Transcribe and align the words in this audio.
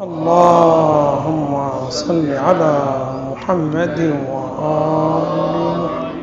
اللهم 0.00 1.70
صل 1.90 2.32
على 2.32 2.74
محمد 3.32 4.00
وآل 4.32 5.36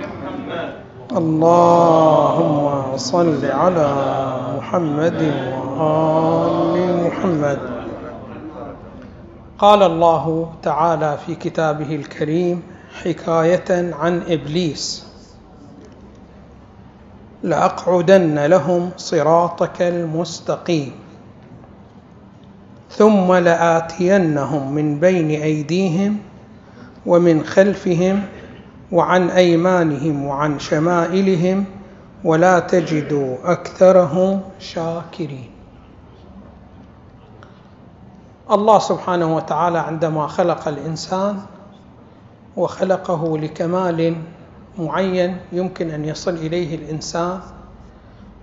محمد. 0.01 0.69
اللهم 1.17 2.98
صل 2.98 3.45
على 3.45 3.90
محمد 4.58 5.21
وآل 5.77 7.05
محمد. 7.05 7.59
قال 9.59 9.84
الله 9.84 10.50
تعالى 10.64 11.18
في 11.25 11.36
كتابه 11.36 11.96
الكريم 11.96 12.64
حكاية 13.04 13.94
عن 13.94 14.21
إبليس. 14.28 15.05
لأقعدن 17.44 18.46
لهم 18.46 18.89
صراطك 18.98 19.82
المستقيم. 19.82 21.06
ثم 22.91 23.33
لآتينهم 23.33 24.73
من 24.73 24.99
بين 24.99 25.30
أيديهم 25.41 26.17
ومن 27.05 27.43
خلفهم 27.43 28.23
وعن 28.91 29.29
أيمانهم 29.29 30.25
وعن 30.25 30.59
شمائلهم 30.59 31.65
ولا 32.23 32.59
تجد 32.59 33.38
أكثرهم 33.43 34.41
شاكرين. 34.59 35.49
الله 38.52 38.79
سبحانه 38.79 39.35
وتعالى 39.35 39.79
عندما 39.79 40.27
خلق 40.27 40.67
الإنسان 40.67 41.40
وخلقه 42.57 43.38
لكمال 43.38 44.15
معين 44.77 45.38
يمكن 45.51 45.90
أن 45.90 46.05
يصل 46.05 46.35
إليه 46.35 46.76
الإنسان 46.76 47.40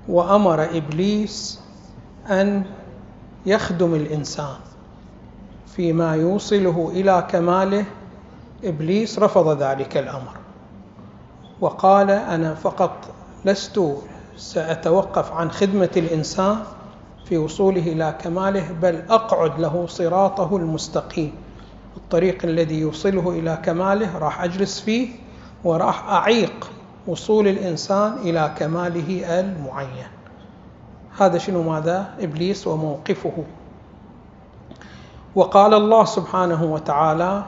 وأمر 0.08 0.64
إبليس 0.76 1.60
أن 2.30 2.64
يخدم 3.46 3.94
الإنسان 3.94 4.56
فيما 5.66 6.14
يوصله 6.14 6.90
إلى 6.94 7.26
كماله 7.30 7.84
إبليس 8.64 9.18
رفض 9.18 9.62
ذلك 9.62 9.96
الأمر. 9.96 10.32
وقال 11.60 12.10
أنا 12.10 12.54
فقط 12.54 12.96
لست 13.44 13.80
سأتوقف 14.36 15.32
عن 15.32 15.50
خدمة 15.50 15.90
الإنسان 15.96 16.56
في 17.24 17.38
وصوله 17.38 17.80
إلى 17.92 18.14
كماله 18.20 18.72
بل 18.82 19.02
أقعد 19.10 19.60
له 19.60 19.86
صراطه 19.88 20.56
المستقيم. 20.56 21.32
الطريق 21.96 22.44
الذي 22.44 22.80
يوصله 22.80 23.30
إلى 23.30 23.58
كماله 23.64 24.18
راح 24.18 24.42
أجلس 24.42 24.80
فيه 24.80 25.08
وراح 25.64 26.08
أعيق 26.08 26.70
وصول 27.06 27.48
الإنسان 27.48 28.12
إلى 28.18 28.54
كماله 28.58 29.40
المعين. 29.40 30.06
هذا 31.18 31.38
شنو 31.38 31.62
ماذا؟ 31.62 32.14
إبليس 32.20 32.66
وموقفه. 32.66 33.44
وقال 35.34 35.74
الله 35.74 36.04
سبحانه 36.04 36.64
وتعالى 36.64 37.44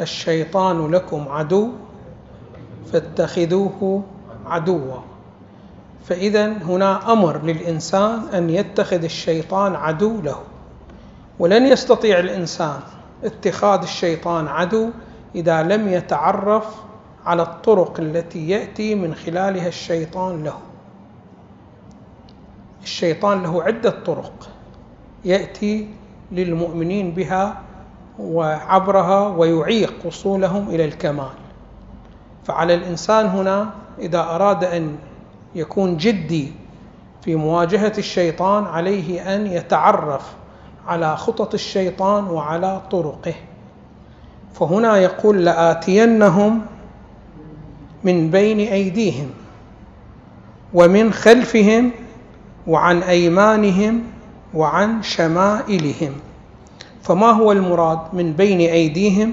الشيطان 0.00 0.90
لكم 0.90 1.28
عدو 1.28 1.68
فاتخذوه 2.92 4.02
عدوا. 4.46 4.96
فإذا 6.04 6.46
هنا 6.52 7.12
أمر 7.12 7.42
للإنسان 7.42 8.28
أن 8.34 8.50
يتخذ 8.50 9.04
الشيطان 9.04 9.74
عدو 9.74 10.20
له. 10.20 10.40
ولن 11.38 11.66
يستطيع 11.66 12.18
الإنسان 12.18 12.80
اتخاذ 13.24 13.82
الشيطان 13.82 14.48
عدو 14.48 14.90
إذا 15.34 15.62
لم 15.62 15.88
يتعرف 15.88 16.76
على 17.26 17.42
الطرق 17.42 18.00
التي 18.00 18.48
يأتي 18.48 18.94
من 18.94 19.14
خلالها 19.14 19.68
الشيطان 19.68 20.44
له. 20.44 20.71
الشيطان 22.82 23.42
له 23.42 23.62
عدة 23.62 23.90
طرق 23.90 24.48
يأتي 25.24 25.88
للمؤمنين 26.32 27.10
بها 27.10 27.58
وعبرها 28.18 29.28
ويعيق 29.28 29.94
وصولهم 30.04 30.68
إلى 30.68 30.84
الكمال. 30.84 31.30
فعلى 32.44 32.74
الإنسان 32.74 33.26
هنا 33.26 33.70
إذا 33.98 34.20
أراد 34.20 34.64
أن 34.64 34.96
يكون 35.54 35.96
جدي 35.96 36.52
في 37.24 37.36
مواجهة 37.36 37.92
الشيطان 37.98 38.64
عليه 38.64 39.34
أن 39.34 39.46
يتعرف 39.46 40.32
على 40.86 41.16
خطط 41.16 41.54
الشيطان 41.54 42.24
وعلى 42.24 42.80
طرقه. 42.90 43.34
فهنا 44.54 44.96
يقول 44.96 45.44
لآتينهم 45.44 46.60
من 48.04 48.30
بين 48.30 48.58
أيديهم 48.60 49.30
ومن 50.74 51.12
خلفهم 51.12 51.90
وعن 52.66 53.02
أيمانهم 53.02 54.02
وعن 54.54 55.02
شمائلهم. 55.02 56.12
فما 57.02 57.30
هو 57.30 57.52
المراد 57.52 57.98
من 58.12 58.32
بين 58.32 58.60
أيديهم؟ 58.60 59.32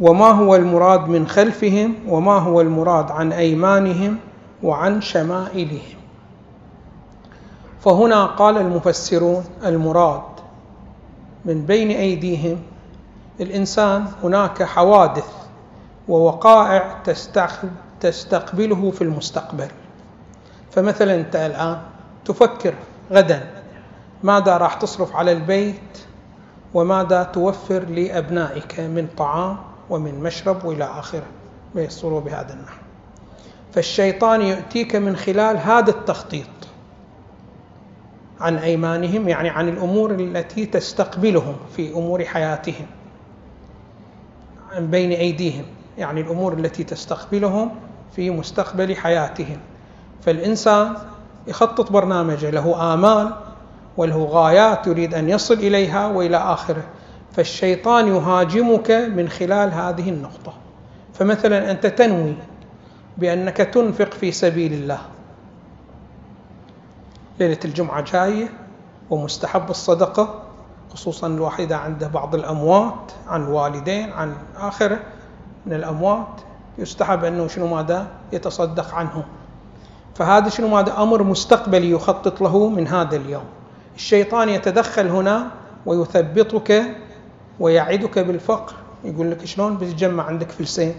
وما 0.00 0.30
هو 0.30 0.56
المراد 0.56 1.08
من 1.08 1.26
خلفهم؟ 1.26 1.94
وما 2.08 2.38
هو 2.38 2.60
المراد 2.60 3.10
عن 3.10 3.32
أيمانهم 3.32 4.16
وعن 4.62 5.00
شمائلهم؟ 5.00 5.96
فهنا 7.80 8.26
قال 8.26 8.58
المفسرون 8.58 9.44
المراد 9.64 10.22
من 11.44 11.66
بين 11.66 11.90
أيديهم 11.90 12.58
الإنسان 13.40 14.04
هناك 14.22 14.62
حوادث 14.62 15.28
ووقائع 16.08 16.96
تستقبله 18.00 18.90
في 18.90 19.02
المستقبل. 19.02 19.68
فمثلا 20.70 21.14
أنت 21.14 21.36
الآن 21.36 21.78
تفكر 22.26 22.74
غدا. 23.12 23.50
ماذا 24.22 24.56
راح 24.56 24.74
تصرف 24.74 25.16
على 25.16 25.32
البيت؟ 25.32 25.98
وماذا 26.74 27.22
توفر 27.22 27.84
لأبنائك 27.84 28.80
من 28.80 29.08
طعام 29.16 29.56
ومن 29.90 30.20
مشرب 30.20 30.64
وإلى 30.64 30.84
آخره؟ 30.84 31.26
ويصلوا 31.74 32.20
بهذا 32.20 32.52
النحو. 32.52 32.78
فالشيطان 33.72 34.42
يؤتيك 34.42 34.96
من 34.96 35.16
خلال 35.16 35.58
هذا 35.58 35.90
التخطيط 35.90 36.46
عن 38.40 38.56
أيمانهم 38.56 39.28
يعني 39.28 39.48
عن 39.48 39.68
الأمور 39.68 40.10
التي 40.10 40.66
تستقبلهم 40.66 41.56
في 41.76 41.92
أمور 41.92 42.24
حياتهم 42.24 42.86
بين 44.78 45.12
أيديهم 45.12 45.64
يعني 45.98 46.20
الأمور 46.20 46.52
التي 46.52 46.84
تستقبلهم 46.84 47.70
في 48.16 48.30
مستقبل 48.30 48.96
حياتهم. 48.96 49.56
فالإنسان 50.22 50.96
يخطط 51.46 51.92
برنامجه 51.92 52.50
له 52.50 52.94
آمال 52.94 53.34
وله 53.96 54.24
غايات 54.24 54.86
يريد 54.86 55.14
أن 55.14 55.28
يصل 55.28 55.54
إليها 55.54 56.06
وإلى 56.06 56.36
آخره. 56.36 56.82
فالشيطان 57.32 58.08
يهاجمك 58.08 58.90
من 58.90 59.28
خلال 59.28 59.72
هذه 59.72 60.10
النقطة. 60.10 60.52
فمثلا 61.14 61.70
أنت 61.70 61.86
تنوي 61.86 62.34
بأنك 63.18 63.56
تنفق 63.56 64.14
في 64.14 64.32
سبيل 64.32 64.72
الله. 64.72 64.98
ليلة 67.40 67.58
الجمعة 67.64 68.00
جاية 68.00 68.48
ومستحب 69.10 69.70
الصدقة 69.70 70.42
خصوصا 70.92 71.26
الواحد 71.26 71.72
عنده 71.72 72.08
بعض 72.08 72.34
الأموات 72.34 73.12
عن 73.28 73.46
والدين 73.46 74.12
عن 74.12 74.34
آخرة 74.56 74.98
من 75.66 75.72
الأموات. 75.72 76.40
يستحب 76.78 77.24
أنه 77.24 77.48
شنو 77.48 77.66
ماذا؟ 77.66 78.06
يتصدق 78.32 78.94
عنهم 78.94 79.22
فهذا 80.18 80.48
شنو؟ 80.48 80.68
ماذا 80.68 81.02
أمر 81.02 81.22
مستقبلي 81.22 81.90
يخطط 81.90 82.40
له 82.40 82.68
من 82.68 82.88
هذا 82.88 83.16
اليوم. 83.16 83.44
الشيطان 83.96 84.48
يتدخل 84.48 85.08
هنا 85.08 85.50
ويثبطك 85.86 86.82
ويعدك 87.60 88.18
بالفقر. 88.18 88.74
يقول 89.04 89.30
لك 89.30 89.44
شلون؟ 89.44 89.76
بتجمع 89.76 90.24
عندك 90.24 90.50
فلسين 90.50 90.94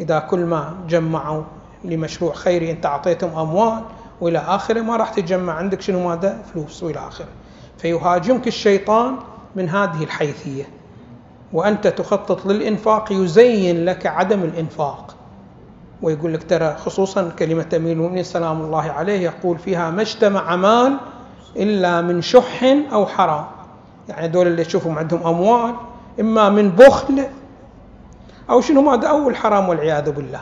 إذا 0.00 0.18
كل 0.18 0.44
ما 0.44 0.74
جمعوا 0.88 1.42
لمشروع 1.84 2.32
خيري 2.32 2.70
أنت 2.70 2.86
أعطيتهم 2.86 3.38
أموال 3.38 3.82
وإلى 4.20 4.38
آخره 4.38 4.80
ما 4.80 4.96
راح 4.96 5.10
تجمع 5.10 5.52
عندك 5.52 5.80
شنو؟ 5.80 6.08
ماذا 6.08 6.42
فلوس 6.52 6.82
وإلى 6.82 6.98
آخره. 6.98 7.28
فيهاجمك 7.78 8.46
الشيطان 8.46 9.16
من 9.56 9.68
هذه 9.68 10.04
الحيثية. 10.04 10.68
وأنت 11.52 11.86
تخطط 11.86 12.46
للإنفاق 12.46 13.12
يزين 13.12 13.84
لك 13.84 14.06
عدم 14.06 14.42
الإنفاق. 14.42 15.14
ويقول 16.02 16.34
لك 16.34 16.50
ترى 16.50 16.76
خصوصا 16.76 17.28
كلمة 17.38 17.66
أمير 17.76 17.92
المؤمنين 17.92 18.24
سلام 18.24 18.60
الله 18.60 18.82
عليه 18.82 19.20
يقول 19.20 19.58
فيها 19.58 19.90
ما 19.90 20.02
اجتمع 20.02 20.56
مال 20.56 20.96
إلا 21.56 22.00
من 22.00 22.22
شح 22.22 22.64
أو 22.92 23.06
حرام. 23.06 23.44
يعني 24.08 24.28
دول 24.28 24.46
اللي 24.46 24.64
تشوفهم 24.64 24.98
عندهم 24.98 25.26
أموال 25.26 25.74
إما 26.20 26.48
من 26.48 26.70
بخل 26.70 27.26
أو 28.50 28.60
شنو 28.60 28.82
ماذا 28.82 29.08
أو 29.08 29.28
الحرام 29.28 29.68
والعياذ 29.68 30.10
بالله. 30.10 30.40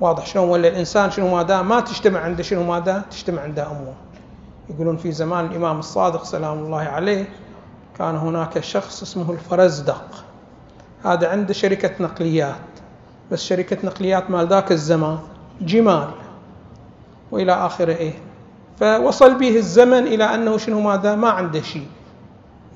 واضح 0.00 0.26
شلون؟ 0.26 0.48
ولا 0.48 0.68
الإنسان 0.68 1.10
شنو 1.10 1.36
ماذا 1.36 1.62
ما 1.62 1.80
تجتمع 1.80 2.20
عنده 2.20 2.42
شنو 2.42 2.62
ماذا 2.62 3.02
تجتمع 3.10 3.42
عنده 3.42 3.66
أموال. 3.66 3.94
يقولون 4.70 4.96
في 4.96 5.12
زمان 5.12 5.46
الإمام 5.46 5.78
الصادق 5.78 6.24
سلام 6.24 6.58
الله 6.58 6.82
عليه 6.82 7.28
كان 7.98 8.16
هناك 8.16 8.60
شخص 8.60 9.02
اسمه 9.02 9.30
الفرزدق. 9.32 10.24
هذا 11.04 11.28
عنده 11.28 11.52
شركة 11.52 11.90
نقليات. 12.00 12.71
بس 13.32 13.42
شركة 13.44 13.86
نقليات 13.86 14.30
مال 14.30 14.46
ذاك 14.46 14.72
الزمان 14.72 15.18
جمال 15.60 16.08
وإلى 17.30 17.52
آخره 17.52 17.94
إيه. 17.94 18.14
فوصل 18.80 19.34
به 19.38 19.56
الزمن 19.56 20.06
إلى 20.06 20.24
أنه 20.24 20.56
شنو 20.56 20.80
ماذا؟ 20.80 21.14
ما 21.14 21.30
عنده 21.30 21.60
شيء. 21.62 21.86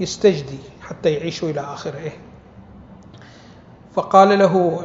يستجدي 0.00 0.58
حتى 0.82 1.12
يعيش 1.12 1.44
إلى 1.44 1.61
آخره 1.61 2.12
فقال 3.94 4.38
له 4.38 4.81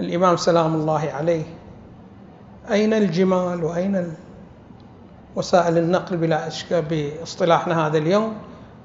الإمام 0.00 0.36
سلام 0.36 0.74
الله 0.74 1.10
عليه 1.14 1.44
أين 2.70 2.94
الجمال 2.94 3.64
وأين 3.64 4.14
وسائل 5.36 5.78
النقل 5.78 6.16
بلا 6.16 6.46
أشكال 6.46 6.82
باصطلاحنا 6.82 7.86
هذا 7.86 7.98
اليوم؟ 7.98 8.36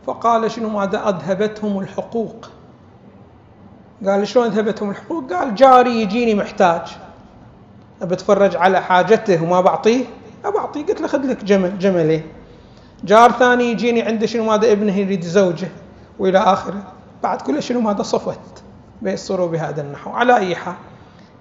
فقال 0.06 0.51
شنو 0.51 0.69
ماذا؟ 0.69 1.10
أذهبتهم 1.10 1.80
الحقوق. 1.80 2.50
قال 4.06 4.28
شلون 4.28 4.46
أذهبتهم 4.46 4.90
الحقوق؟ 4.90 5.34
قال 5.34 5.56
جاري 5.56 6.01
يجيني 6.01 6.36
محتاج. 6.36 6.81
بتفرج 8.01 8.56
على 8.56 8.81
حاجته 8.81 9.44
وما 9.44 9.62
بعطيه؟ 9.62 10.06
أبعطيه 10.46 10.86
قلت 10.86 11.01
له 11.01 11.07
خذ 11.07 11.19
لك 11.19 11.44
جمل 11.44 11.80
جملين 11.80 12.24
جار 13.04 13.31
ثاني 13.31 13.72
يجيني 13.72 14.01
عنده 14.01 14.25
شنو 14.25 14.44
ماذا 14.44 14.72
ابنه 14.72 14.98
يريد 14.98 15.24
زوجه 15.24 15.68
وإلى 16.19 16.38
آخره. 16.38 16.84
بعد 17.24 17.42
كل 17.42 17.63
شنو 17.63 17.81
ماذا 17.81 18.04
صفت 18.04 18.63
بيصروا 19.01 19.48
بهذا 19.48 19.81
النحو. 19.81 20.12
على 20.12 20.38
أي 20.38 20.56
حال. 20.56 20.74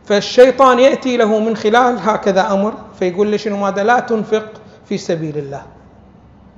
فالشيطان 0.04 0.78
يأتي 0.78 1.16
له 1.16 1.38
من 1.38 1.56
خلال 1.56 1.98
هكذا 1.98 2.52
أمر 2.52 2.74
فيقول 2.98 3.30
له 3.30 3.36
شنو 3.36 3.56
ماذا؟ 3.56 3.84
لا 3.84 4.00
تنفق 4.00 4.48
في 4.84 4.98
سبيل 4.98 5.38
الله. 5.38 5.62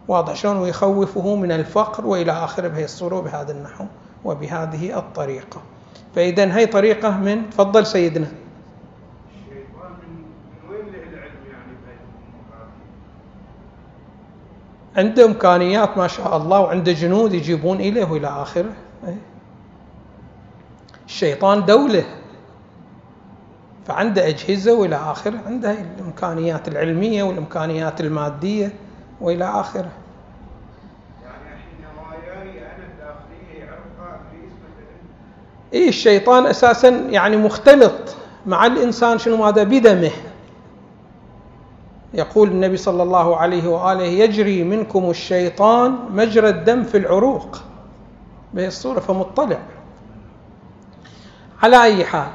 واضح 0.08 0.34
شلون؟ 0.34 0.56
ويخوفه 0.56 1.34
من 1.34 1.52
الفقر 1.52 2.06
وإلى 2.06 2.32
آخره 2.32 2.68
بهالصوره 2.68 3.20
بهذا 3.20 3.52
النحو 3.52 3.84
وبهذه 4.24 4.98
الطريقة. 4.98 5.60
فإذا 6.14 6.56
هي 6.56 6.66
طريقة 6.66 7.18
من 7.18 7.50
تفضل 7.50 7.86
سيدنا. 7.86 8.26
عنده 14.96 15.24
إمكانيات 15.24 15.98
ما 15.98 16.06
شاء 16.06 16.36
الله 16.36 16.60
وعنده 16.60 16.92
جنود 16.92 17.34
يجيبون 17.34 17.80
إليه 17.80 18.04
وإلى 18.04 18.26
آخره. 18.26 18.72
الشيطان 21.06 21.64
دولة 21.64 22.04
فعنده 23.86 24.28
أجهزة 24.28 24.74
وإلى 24.74 24.96
آخره. 24.96 25.38
عنده 25.46 25.76
الإمكانيات 25.98 26.68
العلمية 26.68 27.22
والإمكانيات 27.22 28.00
المادية 28.00 28.72
وإلى 29.20 29.44
آخره. 29.44 29.90
إيه 35.72 35.88
الشيطان 35.88 36.46
أساسا 36.46 36.88
يعني 36.88 37.36
مختلط 37.36 38.16
مع 38.46 38.66
الإنسان 38.66 39.18
شنو 39.18 39.36
ماذا 39.36 39.62
بدمه. 39.62 40.10
يقول 42.14 42.48
النبي 42.48 42.76
صلى 42.76 43.02
الله 43.02 43.36
عليه 43.36 43.68
وآله 43.68 44.04
يجري 44.04 44.64
منكم 44.64 45.10
الشيطان 45.10 45.98
مجرى 46.10 46.48
الدم 46.48 46.82
في 46.82 46.96
العروق. 46.96 47.60
بهي 48.54 48.66
الصورة 48.66 49.00
فمطلع. 49.00 49.58
على 51.62 51.82
أي 51.82 52.04
حال 52.04 52.30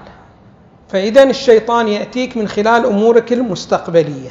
فاذا 0.90 1.24
الشيطان 1.24 1.88
يأتيك 1.88 2.38
من 2.38 2.48
خلال 2.48 2.86
أمورك 2.86 3.34
المستقبلية. 3.34 4.30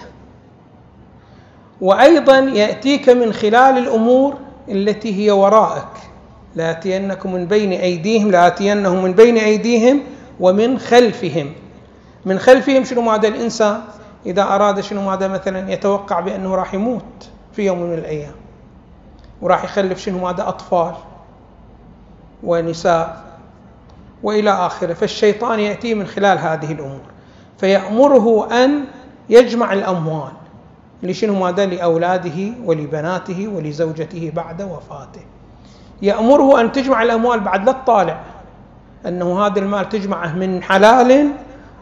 وأيضا 1.81 2.39
يأتيك 2.39 3.09
من 3.09 3.33
خلال 3.33 3.79
الأمور 3.79 4.35
التي 4.69 5.25
هي 5.25 5.31
وراءك 5.31 5.89
لآتينكم 6.57 7.33
من 7.33 7.47
بين 7.47 7.73
أيديهم 7.73 8.31
لآتينهم 8.31 9.03
من 9.05 9.13
بين 9.13 9.39
أيديهم 9.39 10.01
ومن 10.41 10.79
خلفهم. 10.79 11.53
من 12.25 12.39
خلفهم 12.39 12.85
شنو 12.85 13.03
معنى 13.03 13.29
الإنسان؟ 13.29 13.81
إذا 14.27 14.43
أراد 14.43 14.81
شنو 14.81 15.03
ماذا 15.03 15.29
مثلا 15.29 15.73
يتوقع 15.73 16.21
بأنه 16.21 16.55
راح 16.55 16.75
يموت 16.75 17.29
في 17.53 17.67
يوم 17.67 17.83
من 17.83 17.95
الأيام. 17.95 18.35
وراح 19.43 19.65
يخلف 19.65 19.99
شنو 19.99 20.19
ماذا 20.19 20.49
أطفال 20.49 20.95
ونساء 22.43 23.25
وإلى 24.23 24.51
آخره. 24.51 24.93
فالشيطان 24.93 25.61
يأتي 25.61 25.95
من 25.95 26.07
خلال 26.07 26.39
هذه 26.39 26.73
الأمور. 26.73 27.01
فيأمره 27.59 28.53
أن 28.65 28.85
يجمع 29.31 29.73
الأموال 29.73 30.33
لشنو 31.03 31.35
ماذا 31.35 31.67
لأولاده 31.67 32.53
ولبناته 32.65 33.49
ولزوجته 33.49 34.33
بعد 34.35 34.63
وفاته. 34.63 35.34
يأمره 36.03 36.61
أن 36.61 36.73
تجمع 36.73 37.03
الأموال 37.03 37.41
بعد 37.41 37.67
لا 37.67 37.73
تطالع. 37.73 38.21
أنه 39.07 39.47
هذا 39.47 39.59
المال 39.59 39.89
تجمعه 39.89 40.37
من 40.37 40.63
حلال 40.63 41.31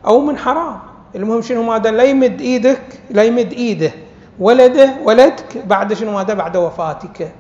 أو 0.07 0.21
من 0.21 0.39
حرام. 0.39 0.79
المهم 1.17 1.43
شنو 1.43 1.63
ماذا؟ 1.63 1.91
لا 1.91 2.03
يمد 2.03 2.41
إيدك 2.41 3.01
لا 3.11 3.23
يمد 3.23 3.53
إيده 3.53 3.93
ولده 4.39 4.95
ولدك 5.05 5.67
بعد 5.67 5.93
شنو 5.93 6.13
ماذا؟ 6.13 6.35
بعد 6.35 6.57
وفاتك. 6.57 7.33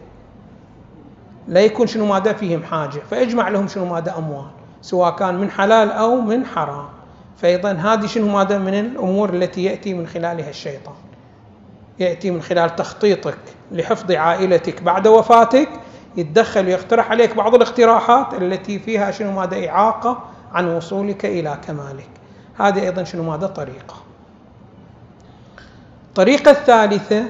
لا 1.48 1.60
يكون 1.60 1.86
شنو 1.86 2.06
ماذا؟ 2.06 2.32
فيهم 2.32 2.62
حاجة. 2.62 3.00
فاجمع 3.10 3.48
لهم 3.48 3.68
شنو 3.68 3.84
ماذا؟ 3.84 4.14
أموال 4.18 4.46
سواء 4.82 5.16
كان 5.16 5.34
من 5.34 5.50
حلال 5.50 5.90
أو 5.90 6.20
من 6.20 6.46
حرام. 6.46 6.86
فايضا 7.36 7.72
هذه 7.72 8.06
شنو 8.06 8.28
ماذا؟ 8.28 8.58
من 8.58 8.75
الأمور 8.75 9.34
التي 9.34 9.64
يأتي 9.64 9.94
من 9.94 10.06
خلالها 10.06 10.50
الشيطان. 10.50 10.94
يأتي 11.98 12.30
من 12.30 12.42
خلال 12.42 12.76
تخطيطك 12.76 13.38
لحفظ 13.72 14.12
عائلتك 14.12 14.82
بعد 14.82 15.06
وفاتك 15.06 15.68
يتدخل 16.17 16.67
ويقترح 16.67 17.11
عليك 17.11 17.37
بعض 17.37 17.55
الاقتراحات 17.55 18.35
التي 18.35 18.79
فيها 18.79 19.11
شنو 19.11 19.32
ماذا 19.32 19.69
إعاقة 19.69 20.25
عن 20.53 20.69
وصولك 20.69 21.25
إلى 21.25 21.59
كمالك. 21.67 22.09
هذه 22.59 22.82
أيضا 22.82 23.05
شنو 23.05 23.23
ماذا 23.23 23.47
طريقة. 23.47 23.94
الطريقة 26.09 26.50
الثالثة 26.50 27.25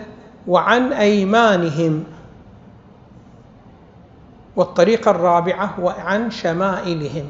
وعن 0.46 0.93
أيمانهم. 0.93 2.05
والطريقة 4.56 5.11
الرابعة 5.11 5.81
وعن 5.81 6.31
شمائلهم. 6.31 7.25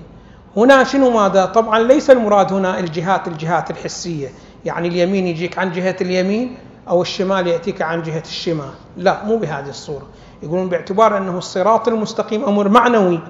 هنا 0.57 0.85
شنو 0.85 1.11
ماذا؟ 1.11 1.45
طبعا 1.45 1.79
ليس 1.79 2.11
المراد 2.11 2.53
هنا 2.53 2.79
الجهات 2.79 3.29
الجهات 3.29 3.71
الحسية. 3.71 4.29
يعني 4.65 4.89
اليمين 4.89 5.27
يجيك 5.27 5.59
عن 5.59 5.73
جهة 5.73 5.97
اليمين 6.01 6.57
أو 6.88 7.02
الشمال 7.02 7.46
يأتيك 7.46 7.82
عن 7.82 8.02
جهة 8.02 8.23
الشمال. 8.26 8.70
لا 8.96 9.25
مو 9.25 9.37
بهذه 9.37 9.69
الصورة. 9.69 10.06
يقولون 10.43 10.69
باعتبار 10.69 11.19
أنه 11.19 11.38
الصراط 11.38 11.88
المستقيم 11.88 12.44
أمر 12.44 12.69
معنوي 12.69 13.20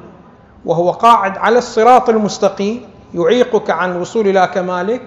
وهو 0.65 0.91
قاعد 0.91 1.39
على 1.39 1.59
الصراط 1.59 2.09
المستقيم 2.09 2.81
يعيقك 3.15 3.71
عن 3.71 3.91
الوصول 3.91 4.29
إلى 4.29 4.51
كمالك 4.55 5.03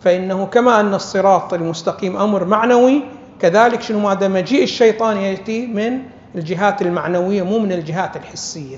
فإنه 0.00 0.46
كما 0.46 0.80
أن 0.80 0.94
الصراط 0.94 1.54
المستقيم 1.54 2.16
أمر 2.16 2.44
معنوي 2.44 3.02
كذلك 3.40 3.82
شنو؟ 3.82 3.98
ماذا 3.98 4.28
مجيء 4.28 4.62
الشيطان 4.62 5.16
يأتي 5.16 5.66
من 5.66 5.98
الجهات 6.34 6.82
المعنوية 6.82 7.42
مو 7.42 7.58
من 7.58 7.72
الجهات 7.72 8.16
الحسية. 8.16 8.76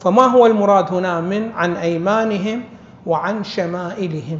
فما 0.00 0.22
هو 0.22 0.46
المراد 0.46 0.94
هنا 0.94 1.20
من 1.20 1.52
عن 1.52 1.76
أيمانهم 1.76 2.64
وعن 3.06 3.44
شمائلهم؟ 3.44 4.38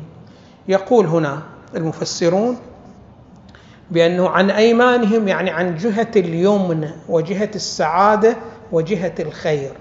يقول 0.69 1.07
هنا 1.07 1.43
المفسرون 1.75 2.57
بأنه 3.91 4.29
عن 4.29 4.51
أيمانهم 4.51 5.29
يعني 5.29 5.51
عن 5.51 5.77
جهة 5.77 6.11
اليمن 6.17 6.91
وجهة 7.09 7.51
السعادة 7.55 8.37
وجهة 8.73 9.15
الخير. 9.21 9.73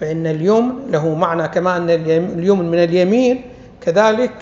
فإن 0.00 0.26
اليمن 0.26 0.90
له 0.90 1.14
معنى 1.14 1.48
كما 1.48 1.76
أن 1.76 1.90
اليمن 1.90 2.70
من 2.70 2.78
اليمين 2.78 3.42
كذلك 3.80 4.34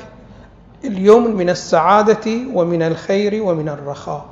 اليمن 0.84 1.36
من 1.36 1.50
السعادة 1.50 2.30
ومن 2.54 2.82
الخير 2.82 3.42
ومن 3.42 3.68
الرخاء. 3.68 4.26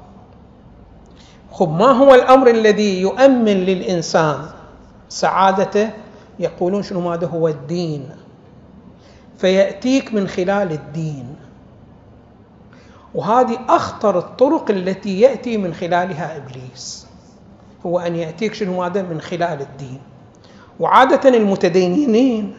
خب 1.52 1.78
ما 1.78 1.90
هو 1.90 2.14
الأمر 2.14 2.50
الذي 2.50 3.00
يؤمن 3.00 3.46
للإنسان؟ 3.46 4.38
سعادته 5.08 5.90
يقولون 6.38 6.82
شنو 6.82 7.00
ماذا 7.00 7.26
هو 7.26 7.48
الدين؟ 7.48 8.08
فيأتيك 9.38 10.14
من 10.14 10.28
خلال 10.28 10.72
الدين. 10.72 11.36
وهذه 13.14 13.58
أخطر 13.68 14.18
الطرق 14.18 14.70
التي 14.70 15.20
يأتي 15.20 15.56
من 15.56 15.74
خلالها 15.74 16.36
إبليس. 16.36 17.06
هو 17.86 17.98
أن 17.98 18.16
يأتيك 18.16 18.54
شنو 18.54 18.80
ماذا 18.80 19.02
من 19.02 19.20
خلال 19.20 19.60
الدين. 19.60 20.00
وعادة 20.80 21.28
المتدينين 21.28 22.54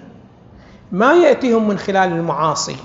ما 0.92 1.14
يأتيهم 1.14 1.68
من 1.68 1.78
خلال 1.78 2.12
المعاصي 2.12 2.76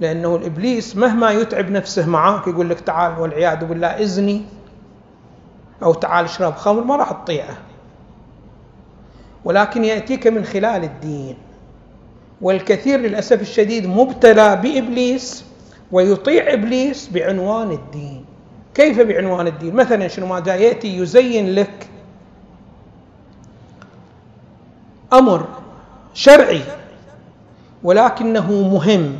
لأنه 0.00 0.36
الإبليس 0.36 0.96
مهما 0.96 1.30
يتعب 1.30 1.70
نفسه 1.70 2.06
معاك 2.06 2.46
يقول 2.46 2.70
لك 2.70 2.80
تعال 2.80 3.18
والعياذ 3.20 3.64
بالله 3.64 3.86
إذني 3.86 4.42
أو 5.82 5.94
تعال 5.94 6.24
اشرب 6.24 6.54
خمر 6.54 6.84
ما 6.84 6.96
راح 6.96 7.12
تطيعه. 7.12 7.56
ولكن 9.44 9.84
يأتيك 9.84 10.26
من 10.26 10.44
خلال 10.44 10.84
الدين. 10.84 11.36
والكثير 12.40 13.00
للأسف 13.00 13.40
الشديد 13.40 13.86
مبتلى 13.86 14.56
بإبليس 14.56 15.44
ويطيع 15.92 16.52
إبليس 16.52 17.08
بعنوان 17.08 17.70
الدين. 17.70 18.24
كيف 18.74 19.00
بعنوان 19.00 19.46
الدين؟ 19.46 19.74
مثلا 19.74 20.08
شنو 20.08 20.26
ما 20.26 20.42
يأتي 20.46 20.96
يزين 20.96 21.54
لك 21.54 21.88
أمر 25.12 25.44
شرعي 26.14 26.62
ولكنه 27.82 28.52
مهم 28.52 29.18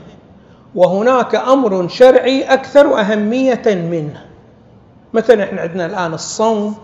وهناك 0.74 1.34
أمر 1.34 1.88
شرعي 1.88 2.42
أكثر 2.42 3.00
اهميه 3.00 3.62
منه. 3.66 4.26
مثلا 5.14 5.44
إحنا 5.44 5.60
عندنا 5.60 5.86
الآن 5.86 6.14
الصوم 6.14 6.74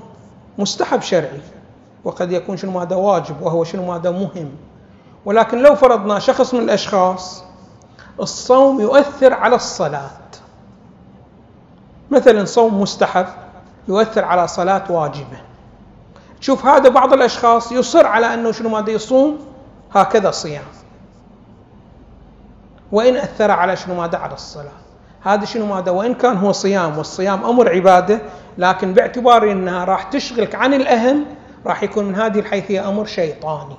مستحب 0.58 1.02
شرعي 1.02 1.40
وقد 2.04 2.32
يكون 2.32 2.56
شنو 2.56 2.80
هذا 2.80 2.96
واجب 2.96 3.42
وهو 3.42 3.64
شنو 3.64 3.92
هذا 3.92 4.10
مهم. 4.10 4.50
ولكن 5.24 5.62
لو 5.62 5.74
فرضنا 5.74 6.18
شخص 6.18 6.54
من 6.54 6.60
الأشخاص 6.60 7.44
الصوم 8.20 8.80
يؤثر 8.80 9.34
على 9.34 9.56
الصلاة. 9.56 10.10
مثلا 12.10 12.44
صوم 12.44 12.80
مستحب 12.80 13.26
يؤثر 13.88 14.24
على 14.24 14.48
صلاة 14.48 14.92
واجبة. 14.92 15.38
شوف 16.40 16.66
هذا 16.66 16.88
بعض 16.88 17.12
الأشخاص 17.12 17.72
يصر 17.72 18.06
على 18.06 18.34
أنه 18.34 18.52
شنو 18.52 18.68
ماذا 18.68 18.90
يصوم؟ 18.90 19.38
هكذا 19.94 20.30
صيام. 20.30 20.64
وإن 22.92 23.16
أثر 23.16 23.50
على 23.50 23.76
شنو 23.76 23.94
ماذا؟ 23.94 24.18
على 24.18 24.34
الصلاة. 24.34 24.78
هذا 25.22 25.44
شنو 25.44 25.66
ماذا؟ 25.66 25.90
وإن 25.90 26.14
كان 26.14 26.36
هو 26.36 26.52
صيام 26.52 26.98
والصيام 26.98 27.44
أمر 27.44 27.68
عبادة 27.68 28.20
لكن 28.58 28.92
باعتبار 28.94 29.52
أنها 29.52 29.84
راح 29.84 30.02
تشغلك 30.02 30.54
عن 30.54 30.74
الأهم 30.74 31.24
راح 31.66 31.82
يكون 31.82 32.04
من 32.04 32.14
هذه 32.14 32.38
الحيثية 32.38 32.88
أمر 32.88 33.04
شيطاني. 33.04 33.76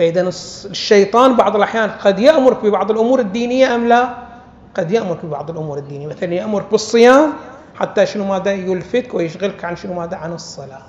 فإذا 0.00 0.28
الشيطان 0.70 1.36
بعض 1.36 1.56
الأحيان 1.56 1.90
قد 1.90 2.18
يأمرك 2.18 2.64
ببعض 2.64 2.90
الأمور 2.90 3.20
الدينية 3.20 3.74
أم 3.74 3.88
لا؟ 3.88 4.14
قد 4.74 4.90
يأمرك 4.90 5.24
ببعض 5.24 5.50
الأمور 5.50 5.78
الدينية. 5.78 6.06
مثلا 6.06 6.34
يأمرك 6.34 6.70
بالصيام 6.70 7.32
حتى 7.74 8.06
شنو 8.06 8.24
ماذا 8.24 8.52
يلفتك 8.52 9.14
ويشغلك 9.14 9.64
عن 9.64 9.76
شنو 9.76 9.94
ماذا؟ 9.94 10.16
عن 10.16 10.32
الصلاة. 10.32 10.82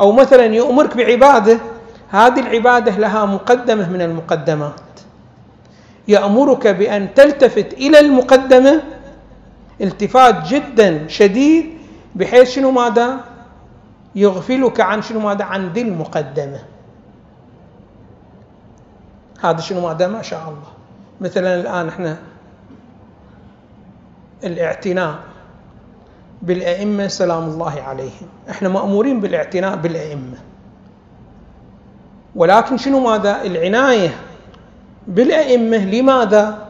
أو 0.00 0.12
مثلا 0.12 0.44
يأمرك 0.44 0.96
بعبادة 0.96 1.58
هذه 2.08 2.40
العبادة 2.40 2.98
لها 2.98 3.24
مقدمة 3.24 3.90
من 3.90 4.02
المقدمات. 4.02 4.80
يأمرك 6.08 6.66
بأن 6.66 7.14
تلتفت 7.14 7.72
إلى 7.72 8.00
المقدمة 8.00 8.82
التفات 9.80 10.48
جدا 10.48 11.08
شديد 11.08 11.66
بحيث 12.14 12.50
شنو 12.50 12.70
ماذا؟ 12.70 13.20
يغفلك 14.14 14.80
عن 14.80 15.02
شنو 15.02 15.20
ماذا؟ 15.20 15.44
عن 15.44 15.72
ذي 15.72 15.82
المقدمة. 15.82 16.77
هذا 19.40 19.60
شنو 19.60 19.80
ماذا 19.80 20.06
ما 20.06 20.22
شاء 20.22 20.40
الله. 20.40 20.70
مثلا 21.20 21.60
الآن 21.60 21.88
إحنا 21.88 22.16
الاعتناء 24.44 25.14
بالأئمة 26.42 27.08
سلام 27.08 27.44
الله 27.44 27.82
عليهم. 27.82 28.28
إحنا 28.50 28.68
مأمورين 28.68 29.20
بالاعتناء 29.20 29.76
بالأئمة. 29.76 30.38
ولكن 32.34 32.76
شنو 32.76 33.00
ماذا؟ 33.00 33.42
العناية 33.42 34.10
بالأئمة. 35.06 35.84
لماذا؟ 35.84 36.68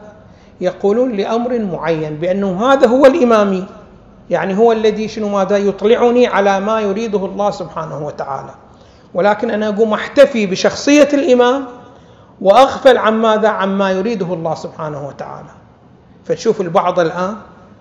يقولون 0.61 1.11
لأمر 1.11 1.59
معين 1.59 2.15
بأنه 2.15 2.65
هذا 2.65 2.87
هو 2.87 3.05
الإمامي. 3.05 3.65
يعني 4.29 4.57
هو 4.57 4.71
الذي 4.71 5.07
شنو 5.07 5.29
ماذا؟ 5.29 5.57
يطلعني 5.57 6.27
على 6.27 6.59
ما 6.59 6.81
يريده 6.81 7.25
الله 7.25 7.51
سبحانه 7.51 8.05
وتعالى. 8.05 8.53
ولكن 9.13 9.51
أنا 9.51 9.69
أقوم 9.69 9.93
أحتفي 9.93 10.45
بشخصية 10.45 11.09
الإمام 11.13 11.78
وأغفل 12.41 12.97
عن 12.97 13.21
ماذا؟ 13.21 13.49
عن 13.49 13.77
ما 13.77 13.91
يريده 13.91 14.33
الله 14.33 14.55
سبحانه 14.55 15.07
وتعالى. 15.07 15.49
فتشوف 16.25 16.61
البعض 16.61 16.99
الآن 16.99 17.35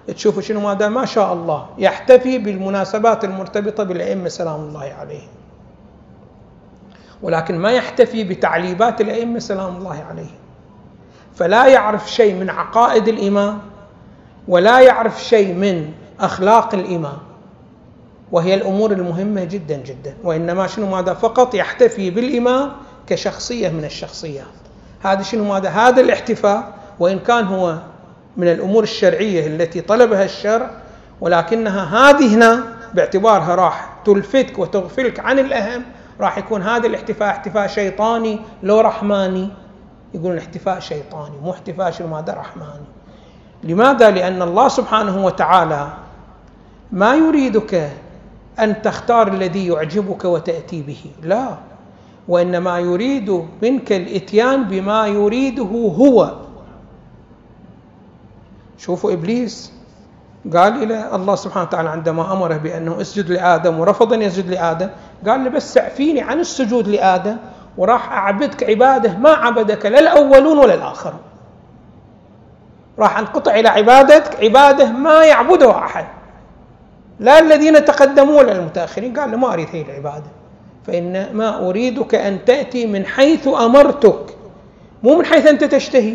تشوف 0.07 0.41
شنو 0.41 0.61
ماذا؟ 0.61 0.88
ما 0.88 1.05
شاء 1.05 1.33
الله 1.33 1.67
يحتفي 1.79 2.38
بالمناسبات 2.38 3.25
المرتبطة 3.25 3.85
بالأئمة 3.85 4.29
سلام 4.29 4.61
الله 4.61 4.95
عليهم. 5.00 5.29
ولكن 7.23 7.59
ما 7.59 7.71
يحتفي 7.73 8.25
بتعليبات 8.25 9.00
الأئمة 9.00 9.38
سلام 9.38 9.77
الله 9.77 10.05
عليهم. 10.11 10.38
فلا 11.35 11.67
يعرف 11.67 12.11
شيء 12.11 12.35
من 12.35 12.50
عقائد 12.50 13.09
الإمام 13.09 13.59
ولا 14.49 14.81
يعرف 14.81 15.25
شيء 15.25 15.55
من 15.55 15.93
أخلاق 16.21 16.75
الإمام. 16.75 17.19
وهي 18.33 18.55
الأمور 18.55 18.93
المهمة 18.93 19.45
جدا 19.45 19.77
جدا. 19.77 20.17
وإنما 20.25 20.67
شنو 20.67 20.87
ماذا؟ 20.87 21.15
فقط 21.15 21.55
يحتفي 21.55 22.11
بالإمام 22.11 22.73
كشخصية 23.09 23.69
من 23.69 23.85
الشخصيات. 23.85 24.45
هذا 25.03 25.23
شنو؟ 25.23 25.45
ماذا؟ 25.45 25.69
هذا 25.69 26.00
الاحتفاء 26.00 26.73
وإن 26.99 27.19
كان 27.19 27.45
هو 27.45 27.79
من 28.37 28.49
الأمور 28.49 28.83
الشرعية 28.83 29.47
التي 29.47 29.81
طلبها 29.81 30.25
الشرع 30.25 30.71
ولكنها 31.21 32.11
هذه 32.11 32.35
هنا 32.35 32.65
باعتبارها 32.95 33.55
راح 33.55 33.99
تلفتك 34.05 34.59
وتغفلك 34.59 35.21
عن 35.21 35.38
الأهم 35.38 35.83
راح 36.21 36.38
يكون 36.38 36.62
هذا 36.62 36.87
الاحتفاء 36.87 37.29
احتفاء 37.29 37.67
شيطاني 37.67 38.41
لو 38.62 38.81
رحماني. 38.81 39.49
يقولون 40.15 40.38
احتفاء 40.38 40.81
شيطاني 40.81 41.37
مو 41.43 41.50
احتفاء 41.50 41.91
شنو؟ 41.91 42.07
ماذا؟ 42.07 42.33
رحماني. 42.33 42.87
لماذا؟ 43.65 44.11
لأن 44.11 44.43
الله 44.43 44.69
سبحانه 44.69 45.25
وتعالى 45.25 45.88
ما 46.93 47.15
يريدك 47.15 47.91
أن 48.59 48.83
تختار 48.83 49.29
الذي 49.29 49.67
يعجبك 49.67 50.25
وتأتي 50.25 50.83
به. 50.83 51.00
لا. 51.23 51.67
وإنما 52.28 52.78
يريد 52.78 53.44
منك 53.62 53.92
الإتيان 53.92 54.64
بما 54.64 55.06
يريده 55.06 55.92
هو. 55.99 56.32
شوفوا 58.78 59.12
إبليس 59.12 59.73
قال 60.56 60.82
إلى 60.82 61.16
الله 61.16 61.35
سبحانه 61.35 61.66
وتعالى 61.66 61.88
عندما 61.88 62.32
أمره 62.32 62.56
بأنه 62.56 63.00
اسجد 63.00 63.30
لآدم 63.30 63.80
ورفض 63.80 64.12
أن 64.12 64.23
يسجد 64.23 64.50
لآدم 64.50 64.88
قال 65.26 65.44
له 65.44 65.50
بس 65.50 65.78
اعفيني 65.78 66.20
عن 66.20 66.40
السجود 66.40 66.88
لآدم 66.88 67.37
وراح 67.78 68.12
أعبدك 68.12 68.64
عبادة 68.64 69.18
ما 69.18 69.30
عبدك 69.30 69.87
لا 69.87 69.99
الأولون 69.99 70.58
ولا 70.58 70.75
الآخرون. 70.75 71.20
راح 72.99 73.18
أنقطع 73.18 73.54
إلى 73.54 73.68
عبادتك 73.68 74.44
عبادة 74.44 74.92
ما 74.92 75.25
يعبدها 75.25 75.78
أحد 75.78 76.06
لا 77.20 77.38
الذين 77.38 77.85
تقدموا 77.85 78.38
ولا 78.38 78.52
المتأخرين. 78.52 79.18
قال 79.18 79.30
له 79.30 79.37
ما 79.37 79.52
أريد 79.52 79.68
هي 79.73 79.82
العبادة. 79.82 80.38
فإن 80.88 81.37
ما 81.37 81.68
أريدك 81.68 82.14
أن 82.14 82.45
تأتي 82.45 82.87
من 82.87 83.07
حيث 83.07 83.49
أمرتك. 83.49 84.37
مو 85.02 85.18
من 85.18 85.25
حيث 85.25 85.47
أنت 85.47 85.64
تشتهي. 85.64 86.14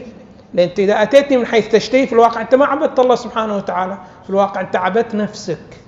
لأن 0.53 0.67
أنت 0.69 0.79
إذا 0.79 1.01
أتيتني 1.01 1.37
من 1.37 1.45
حيث 1.45 1.67
تشتهي 1.67 2.07
في 2.07 2.13
الواقع 2.13 2.41
أنت 2.41 2.55
ما 2.55 2.65
عبدت 2.65 2.99
الله 2.99 3.15
سبحانه 3.15 3.55
وتعالى. 3.55 3.97
في 4.23 4.29
الواقع 4.29 4.61
أنت 4.61 4.75
عبدت 4.75 5.15
نفسك. 5.15 5.79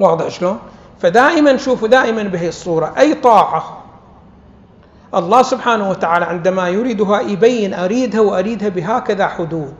واضح 0.00 0.28
شلون؟ 0.28 0.58
فدائما 1.00 1.56
شوفوا 1.56 1.88
دائما 1.88 2.22
بهي 2.22 2.48
الصورة. 2.48 2.94
أي 2.98 3.14
طاعة 3.14 3.82
الله 5.14 5.42
سبحانه 5.42 5.90
وتعالى 5.90 6.24
عندما 6.24 6.68
يريدها 6.68 7.20
يبين 7.20 7.74
أريدها 7.74 8.20
وأريدها 8.20 8.68
بهكذا 8.68 9.26
حدود. 9.26 9.74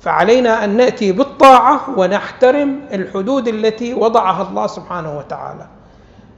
فعلينا 0.00 0.64
أن 0.64 0.76
نأتي 0.76 1.12
بالطاعة 1.12 1.80
ونحترم 1.96 2.80
الحدود 2.92 3.48
التي 3.48 3.94
وضعها 3.94 4.48
الله 4.48 4.66
سبحانه 4.66 5.18
وتعالى. 5.18 5.66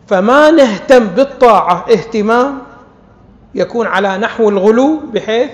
فما 0.06 0.50
نهتم 0.50 1.04
بالطاعة. 1.04 1.84
اهتمام 1.92 2.58
يكون 3.54 3.86
على 3.86 4.18
نحو 4.18 4.48
الغلو 4.48 5.00
بحيث 5.14 5.50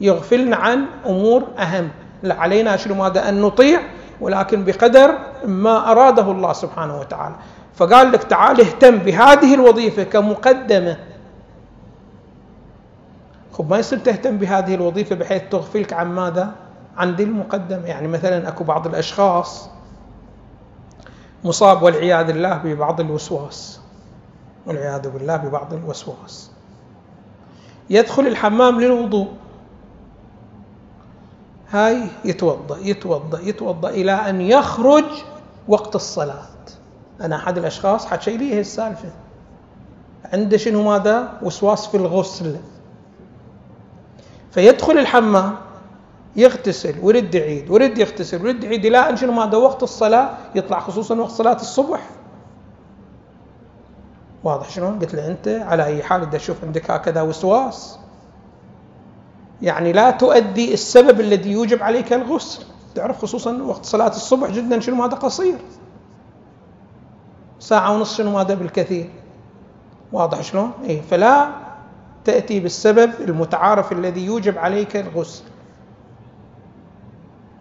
يغفلنا 0.00 0.56
عن 0.56 0.84
أمور 1.06 1.44
أهم. 1.58 1.88
علينا 2.24 2.76
شنو 2.76 2.94
ماذا؟ 2.94 3.28
أن 3.28 3.40
نطيع 3.40 3.80
ولكن 4.20 4.64
بقدر 4.64 5.14
ما 5.44 5.90
أراده 5.92 6.30
الله 6.30 6.52
سبحانه 6.52 7.00
وتعالى. 7.00 7.34
فقال 7.74 8.12
لك 8.12 8.22
تعال 8.22 8.60
اهتم 8.60 8.96
بهذه 8.96 9.54
الوظيفة 9.54 10.02
كمقدمة. 10.02 10.96
خب 13.52 13.70
ما 13.70 13.78
يصير 13.78 13.98
تهتم 13.98 14.36
بهذه 14.36 14.74
الوظيفة 14.74 15.16
بحيث 15.16 15.42
تغفلك 15.50 15.92
عن 15.92 16.14
ماذا؟ 16.14 16.52
عن 16.96 17.14
ذي 17.14 17.22
المقدمة. 17.22 17.86
يعني 17.86 18.08
مثلا 18.08 18.48
أكو 18.48 18.64
بعض 18.64 18.86
الأشخاص 18.86 19.70
مصاب 21.44 21.82
والعياذ 21.82 22.26
بالله 22.26 22.56
ببعض 22.56 23.00
الوسواس. 23.00 23.80
والعياذ 24.66 25.08
بالله 25.10 25.36
ببعض 25.36 25.74
الوسواس. 25.74 26.50
يدخل 27.90 28.26
الحمام 28.26 28.80
للوضوء. 28.80 29.28
هاي 31.70 32.02
يتوضأ 32.24 32.78
يتوضأ 32.82 33.40
يتوضأ 33.40 33.88
إلى 33.88 34.12
أن 34.12 34.40
يخرج 34.40 35.04
وقت 35.68 35.94
الصلاة. 35.94 36.48
أنا 37.20 37.36
أحد 37.36 37.58
الأشخاص 37.58 38.06
حكي 38.06 38.36
لي 38.36 38.54
هي 38.54 38.60
السالفة. 38.60 39.10
عنده 40.32 40.56
شنو 40.56 40.82
ماذا؟ 40.82 41.38
وسواس 41.42 41.86
في 41.86 41.96
الغسل. 41.96 42.56
فيدخل 44.50 44.98
الحمام. 44.98 45.54
يغتسل 46.38 46.94
ويرد 47.02 47.34
يعيد 47.34 47.70
ويرد 47.70 47.98
يغتسل 47.98 48.44
ويرد 48.44 48.64
يعيد 48.64 48.86
إلى 48.86 48.98
أن 48.98 49.16
شنو 49.16 49.32
ماذا؟ 49.32 49.56
وقت 49.56 49.82
الصلاة 49.82 50.36
يطلع 50.54 50.80
خصوصا 50.80 51.14
وقت 51.14 51.30
صلاة 51.30 51.56
الصبح. 51.56 52.10
واضح 54.44 54.70
شلون؟ 54.70 54.98
قلت 54.98 55.14
له 55.14 55.28
أنت 55.28 55.48
على 55.48 55.84
أي 55.84 56.02
حال 56.02 56.34
أشوف 56.34 56.64
عندك 56.64 56.90
هكذا 56.90 57.22
وسواس. 57.22 57.98
يعني 59.62 59.92
لا 59.92 60.10
تؤدي 60.10 60.74
السبب 60.74 61.20
الذي 61.20 61.50
يوجب 61.50 61.82
عليك 61.82 62.12
الغسل. 62.12 62.64
تعرف 62.94 63.22
خصوصا 63.22 63.62
وقت 63.62 63.84
صلاة 63.84 64.08
الصبح 64.08 64.50
جدا 64.50 64.80
شنو 64.80 65.02
هذا 65.02 65.14
قصير. 65.14 65.58
ساعة 67.60 67.92
ونص 67.92 68.16
شنو 68.16 68.38
هذا 68.38 68.54
بالكثير. 68.54 69.10
واضح 70.12 70.42
شلون؟ 70.42 70.70
اي 70.88 71.02
فلا 71.10 71.48
تأتي 72.24 72.60
بالسبب 72.60 73.12
المتعارف 73.20 73.92
الذي 73.92 74.26
يوجب 74.26 74.58
عليك 74.58 74.96
الغسل. 74.96 75.42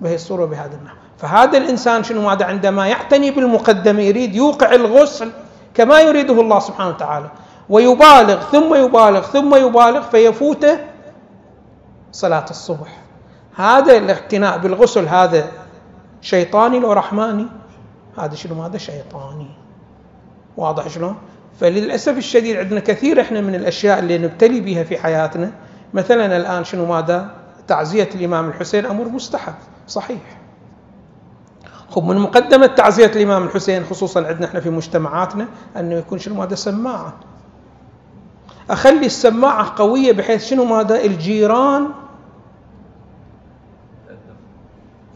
بهي 0.02 0.16
الصورة 0.16 0.46
بهذا 0.46 0.76
النحو. 0.76 0.96
فهذا 1.18 1.58
الإنسان 1.58 2.04
شنو 2.04 2.22
ماذا 2.22 2.46
عندما 2.46 2.88
يعتني 2.88 3.32
بالمقدمة 3.32 4.02
يريد 4.02 4.36
يوقع 4.36 4.74
الغسل 4.74 5.32
كما 5.74 6.00
يريده 6.00 6.42
الله 6.42 6.60
سبحانه 6.60 6.90
وتعالى. 6.90 7.30
ويبالغ 7.70 8.42
ثم 8.52 8.76
يبالغ 8.76 9.22
ثم 9.22 9.56
يبالغ 9.56 10.02
فيفوته 10.02 10.80
صلاة 12.12 12.46
الصبح. 12.50 12.98
هذا 13.56 13.98
الاعتناء 13.98 14.58
بالغسل 14.58 15.06
هذا 15.06 15.48
شيطاني 16.22 16.80
لو 16.80 16.94
رحماني. 16.94 17.46
هذا 18.18 18.36
شنو 18.36 18.64
هذا 18.64 18.78
شيطاني. 18.78 19.50
واضح 20.58 20.88
شلون؟ 20.88 21.16
فللأسف 21.60 22.18
الشديد 22.18 22.58
عندنا 22.58 22.80
كثير 22.80 23.22
إحنا 23.22 23.42
من 23.42 23.56
الأشياء 23.56 24.00
اللي 24.00 24.18
نبتلي 24.18 24.62
بها 24.62 24.84
في 24.84 24.98
حياتنا. 24.98 25.52
مثلا 25.94 26.38
الآن 26.38 26.64
شنو 26.64 26.86
ماذا؟ 26.86 27.30
تعزية 27.68 28.10
الإمام 28.16 28.50
الحسين 28.50 28.86
أمر 28.86 29.06
مستحب 29.06 29.54
صحيح. 29.88 30.38
خب 31.90 32.04
من 32.04 32.18
مقدمة 32.18 32.68
تعزية 32.68 33.06
الإمام 33.06 33.44
الحسين 33.44 33.86
خصوصا 33.86 34.28
عندنا 34.28 34.46
إحنا 34.46 34.60
في 34.60 34.70
مجتمعاتنا 34.70 35.48
أنه 35.78 35.96
يكون 35.96 36.20
شنو 36.20 36.36
ماذا 36.36 36.56
سماعة. 36.56 37.14
أخلي 38.70 39.06
السماعة 39.06 39.74
قوية 39.78 40.14
بحيث 40.14 40.46
شنو 40.46 40.66
ماذا 40.66 41.02
الجيران 41.02 41.88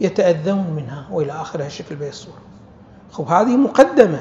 يتأذون 0.00 0.70
منها 0.76 1.06
وإلى 1.10 1.32
آخر 1.32 1.64
هالشكل 1.64 1.96
بيصور 1.96 2.34
خب 3.12 3.28
هذه 3.28 3.56
مقدمة. 3.56 4.20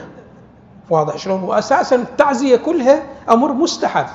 واضح 0.90 1.18
شلون؟ 1.18 1.44
وأساسا 1.44 1.96
التعزية 1.96 2.56
كلها 2.56 3.04
أمر 3.30 3.54
مستحب. 3.54 4.06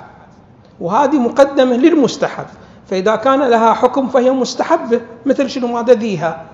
وهذه 0.81 1.19
مقدمة 1.19 1.77
للمستحب. 1.77 2.47
فإذا 2.87 3.17
كان 3.17 3.43
لها 3.43 3.73
حكم 3.73 4.09
فهي 4.09 4.31
مستحبة 4.31 5.01
مثل 5.27 5.51
شنو؟ 5.51 5.67
ماذا 5.67 5.95
ذيها 5.95 6.45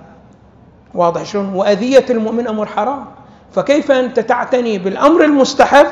واضح 0.95 1.23
شلون 1.23 1.55
وأذية 1.55 2.07
المؤمن 2.11 2.49
أمر 2.49 2.67
حرام. 2.67 3.05
فكيف 3.53 3.91
أنت 3.91 4.21
تعتني 4.21 4.79
بالأمر 4.79 5.25
المستحب 5.25 5.87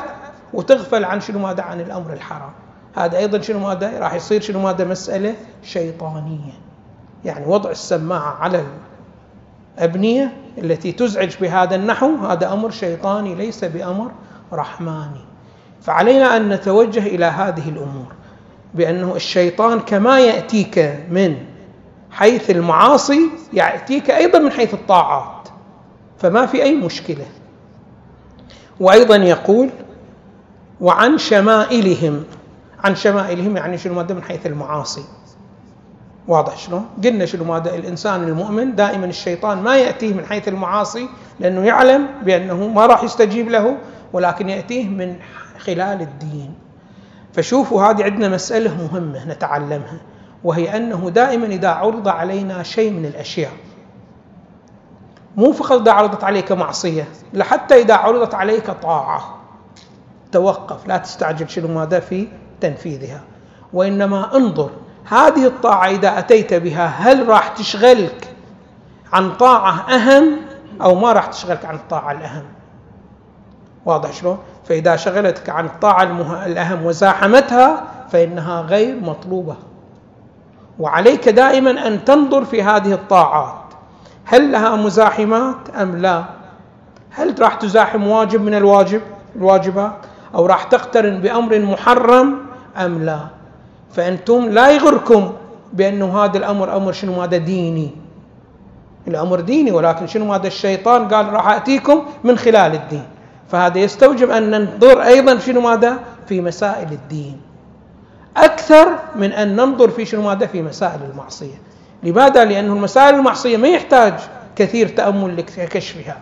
وتغفل 0.53 1.05
عن 1.05 1.21
شنو؟ 1.21 1.39
ماذا؟ 1.39 1.63
عن 1.63 1.81
الأمر 1.81 2.13
الحرام. 2.13 2.51
هذا 2.95 3.17
أيضا 3.17 3.41
شنو؟ 3.41 3.59
ماذا؟ 3.59 3.99
راح 3.99 4.13
يصير 4.13 4.41
شنو؟ 4.41 4.59
ماذا؟ 4.59 4.85
مسألة 4.85 5.35
شيطانية. 5.63 6.53
يعني 7.25 7.45
وضع 7.47 7.69
السماعة 7.69 8.37
على 8.39 8.63
الأبنية 9.77 10.33
التي 10.57 10.91
تزعج 10.91 11.35
بهذا 11.41 11.75
النحو 11.75 12.15
هذا 12.15 12.53
أمر 12.53 12.69
شيطاني 12.69 13.35
ليس 13.35 13.65
بأمر 13.65 14.11
رحماني. 14.53 15.21
فعلينا 15.81 16.37
أن 16.37 16.49
نتوجه 16.49 16.99
إلى 16.99 17.25
هذه 17.25 17.69
الأمور. 17.69 18.20
بأنه 18.73 19.15
الشيطان 19.15 19.79
كما 19.79 20.19
يأتيك 20.19 20.95
من 21.09 21.35
حيث 22.11 22.49
المعاصي 22.49 23.29
يأتيك 23.53 24.11
أيضا 24.11 24.39
من 24.39 24.51
حيث 24.51 24.73
الطاعات. 24.73 25.47
فما 26.17 26.45
في 26.45 26.63
أي 26.63 26.75
مشكلة. 26.75 27.25
وأيضا 28.79 29.15
يقول 29.15 29.69
وعن 30.81 31.17
شمائلهم. 31.17 32.23
عن 32.83 32.95
شمائلهم 32.95 33.57
يعني 33.57 33.77
شنو 33.77 33.93
ماذا 33.93 34.13
من 34.15 34.23
حيث 34.23 34.45
المعاصي. 34.45 35.03
واضح 36.27 36.57
شلون؟ 36.57 36.85
قلنا 37.03 37.25
شنو 37.25 37.43
ماذا 37.43 37.75
الإنسان 37.75 38.23
المؤمن 38.23 38.75
دائما 38.75 39.05
الشيطان 39.05 39.63
ما 39.63 39.77
يأتيه 39.77 40.13
من 40.13 40.25
حيث 40.25 40.47
المعاصي 40.47 41.09
لأنه 41.39 41.65
يعلم 41.65 42.07
بأنه 42.23 42.67
ما 42.67 42.85
راح 42.85 43.03
يستجيب 43.03 43.49
له 43.49 43.77
ولكن 44.13 44.49
يأتيه 44.49 44.87
من 44.87 45.15
خلال 45.59 46.01
الدين. 46.01 46.53
فشوفوا 47.33 47.83
هذه 47.83 48.03
عندنا 48.03 48.29
مسألة 48.29 48.75
مهمة 48.83 49.25
نتعلمها 49.25 49.97
وهي 50.43 50.77
أنه 50.77 51.09
دائما 51.09 51.45
إذا 51.45 51.69
عرض 51.69 52.07
علينا 52.07 52.63
شيء 52.63 52.91
من 52.91 53.05
الأشياء 53.05 53.51
مو 55.37 55.51
فقط 55.51 55.81
إذا 55.81 55.91
عرضت 55.91 56.23
عليك 56.23 56.51
معصية 56.51 57.07
لحتى 57.33 57.81
إذا 57.81 57.95
عرضت 57.95 58.33
عليك 58.33 58.71
طاعة 58.71 59.37
توقف 60.31 60.87
لا 60.87 60.97
تستعجل 60.97 61.49
شنو 61.49 61.67
ماذا 61.67 61.99
في 61.99 62.27
تنفيذها. 62.61 63.21
وإنما 63.73 64.35
انظر 64.37 64.69
هذه 65.05 65.45
الطاعة 65.45 65.89
إذا 65.89 66.19
أتيت 66.19 66.53
بها 66.53 66.85
هل 66.85 67.27
راح 67.27 67.47
تشغلك 67.47 68.33
عن 69.13 69.31
طاعة 69.35 69.73
أهم 69.95 70.37
أو 70.81 70.95
ما 70.95 71.11
راح 71.11 71.25
تشغلك 71.25 71.65
عن 71.65 71.75
الطاعة 71.75 72.11
الأهم؟ 72.11 72.43
واضح 73.85 74.13
شلون؟ 74.13 74.37
فإذا 74.65 74.95
شغلتك 74.95 75.49
عن 75.49 75.65
الطاعه 75.65 76.03
الأهم 76.45 76.85
وزاحمتها 76.85 77.83
فإنها 78.09 78.61
غير 78.61 78.99
مطلوبة. 78.99 79.55
وعليك 80.79 81.29
دائما 81.29 81.87
أن 81.87 82.05
تنظر 82.05 82.45
في 82.45 82.63
هذه 82.63 82.93
الطاعات. 82.93 83.61
هل 84.25 84.51
لها 84.51 84.75
مزاحمات 84.75 85.69
أم 85.81 85.97
لا؟ 85.97 86.23
هل 87.11 87.35
راح 87.41 87.55
تزاحم 87.55 88.07
واجب 88.07 88.41
من 88.41 88.53
الواجب 88.53 89.01
الواجبات؟ 89.35 89.95
أو 90.35 90.45
راح 90.45 90.63
تقترن 90.63 91.21
بأمر 91.21 91.59
محرم 91.59 92.37
أم 92.77 93.03
لا؟ 93.03 93.19
فأنتم 93.91 94.49
لا 94.49 94.71
يغركم 94.71 95.31
بأنه 95.73 96.23
هذا 96.23 96.37
الامر 96.37 96.77
أمر 96.77 96.91
شنو؟ 96.91 97.21
هذا 97.21 97.37
ديني. 97.37 97.91
الأمر 99.07 99.39
ديني 99.39 99.71
ولكن 99.71 100.07
شنو؟ 100.07 100.33
هذا 100.33 100.47
الشيطان 100.47 101.07
قال 101.07 101.33
راح 101.33 101.47
أتيكم 101.47 102.05
من 102.23 102.37
خلال 102.37 102.73
الدين. 102.75 103.05
فهذا 103.51 103.79
يستوجب 103.79 104.29
أن 104.29 104.51
ننظر 104.51 105.03
أيضا 105.03 105.39
شنو 105.39 105.61
ماذا؟ 105.61 105.99
في 106.27 106.41
مسائل 106.41 106.91
الدين. 106.91 107.41
أكثر 108.37 108.99
من 109.15 109.31
أن 109.31 109.55
ننظر 109.55 109.89
في 109.89 110.05
شنو 110.05 110.21
ماذا؟ 110.21 110.45
في 110.45 110.61
مسائل 110.61 110.99
المعصية. 111.11 111.61
لماذا؟ 112.03 112.45
لأنه 112.45 112.73
المسائل 112.73 113.15
المعصية 113.15 113.57
ما 113.57 113.67
يحتاج 113.67 114.13
كثير 114.55 114.87
تأمل 114.87 115.37
لكشفها 115.37 116.17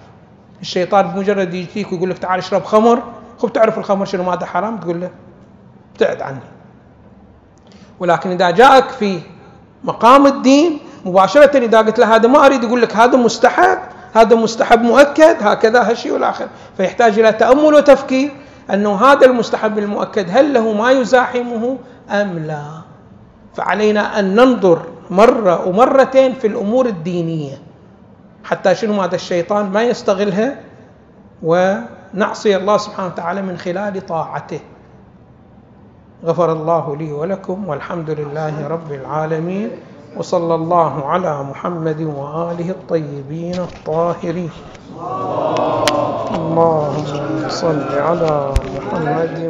الشيطان 0.62 1.08
بمجرد 1.08 1.54
يجيك 1.54 1.92
ويقول 1.92 2.10
لك 2.10 2.18
تعال 2.18 2.40
اشرب 2.40 2.64
خمر. 2.64 3.04
خب 3.38 3.54
تعرف 3.54 3.78
الخمر 3.78 4.06
شنو 4.06 4.24
ماذا؟ 4.24 4.46
حرام؟ 4.46 4.78
تقول 4.78 5.02
له 5.02 5.10
ابتعد 5.92 6.22
عني. 6.22 6.40
ولكن 8.00 8.32
إذا 8.32 8.50
جاءك 8.50 8.90
في 8.90 9.20
مقام 9.84 10.28
الدين 10.28 10.80
مباشرة 11.06 11.58
إذا 11.58 11.78
قلت 11.78 12.00
له 12.00 12.16
هذا 12.16 12.28
ما 12.28 12.46
أريد 12.46 12.64
يقول 12.64 12.82
لك 12.82 12.96
هذا 12.96 13.18
مستحب. 13.18 13.78
هذا 14.14 14.36
مستحب 14.36 14.82
مؤكد 14.82 15.36
هكذا 15.42 15.90
هالشيء 15.90 16.14
والاخر 16.14 16.48
فيحتاج 16.78 17.20
إلى 17.20 17.32
تأمل 17.32 17.74
وتفكير 17.74 18.32
أنه 18.74 18.96
هذا 18.96 19.26
المستحب 19.26 19.78
المؤكد 19.80 20.26
هل 20.30 20.54
له 20.54 20.74
ما 20.74 20.92
يزاحمه 20.92 21.78
أم 22.10 22.40
لا. 22.40 22.64
فعلينا 23.56 24.20
أن 24.20 24.36
ننظر 24.36 24.82
مرة 25.10 25.68
ومرتين 25.68 26.34
في 26.34 26.48
الأمور 26.48 26.86
الدينية 26.86 27.58
حتى 28.44 28.76
شنو 28.76 29.02
هذا 29.02 29.16
الشيطان 29.16 29.70
ما 29.70 29.84
يستغلها 29.84 30.56
ونعصي 31.44 32.56
الله 32.56 32.78
سبحانه 32.78 33.08
وتعالى 33.08 33.42
من 33.42 33.58
خلال 33.58 34.06
طاعته. 34.06 34.60
غفر 36.26 36.52
الله 36.52 36.96
لي 36.96 37.12
ولكم 37.12 37.68
والحمد 37.68 38.10
لله 38.10 38.68
رب 38.68 38.92
العالمين. 38.92 39.72
وصلى 40.18 40.56
الله 40.56 41.06
على 41.06 41.44
محمد 41.44 42.02
وآله 42.02 42.70
الطيبين 42.70 43.60
الطاهرين. 43.60 44.50
اللهم 46.36 46.58
صل 47.50 47.88
على 47.98 48.54
محمد 48.76 49.49